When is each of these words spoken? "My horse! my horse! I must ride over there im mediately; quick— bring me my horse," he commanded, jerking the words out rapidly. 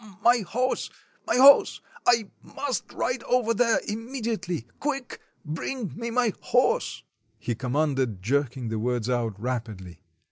"My 0.23 0.39
horse! 0.39 0.89
my 1.27 1.35
horse! 1.35 1.79
I 2.07 2.31
must 2.41 2.91
ride 2.91 3.21
over 3.25 3.53
there 3.53 3.79
im 3.87 4.11
mediately; 4.11 4.65
quick— 4.79 5.19
bring 5.45 5.95
me 5.95 6.09
my 6.09 6.33
horse," 6.41 7.03
he 7.37 7.53
commanded, 7.53 8.23
jerking 8.23 8.69
the 8.69 8.79
words 8.79 9.11
out 9.11 9.39
rapidly. 9.39 10.01